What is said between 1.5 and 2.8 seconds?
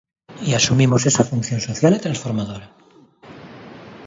social e transformadora.